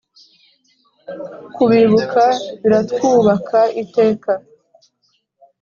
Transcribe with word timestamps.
kubibuka 1.55 2.25
biratwubaka 2.61 3.59
iteka 3.83 4.31